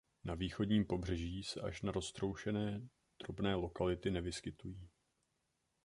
Na 0.23 0.35
východním 0.35 0.85
pobřeží 0.85 1.43
se 1.43 1.61
až 1.61 1.81
na 1.81 1.91
roztroušené 1.91 2.89
drobné 3.23 3.55
lokality 3.55 4.11
nevyskytují. 4.11 4.89